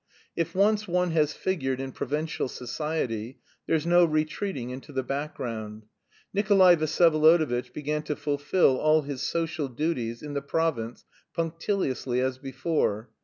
If 0.35 0.55
once 0.55 0.87
one 0.87 1.11
has 1.11 1.33
figured 1.33 1.79
in 1.79 1.91
provincial 1.91 2.47
society, 2.47 3.37
there's 3.67 3.85
no 3.85 4.03
retreating 4.03 4.71
into 4.71 4.91
the 4.91 5.03
background. 5.03 5.85
Nikolay 6.33 6.75
Vsyevolodovitch 6.75 7.71
began 7.71 8.01
to 8.05 8.15
fulfil 8.15 8.77
all 8.79 9.03
his 9.03 9.21
social 9.21 9.67
duties 9.67 10.23
in 10.23 10.33
the 10.33 10.41
province 10.41 11.05
punctiliously 11.35 12.19
as 12.19 12.39
before. 12.39 13.11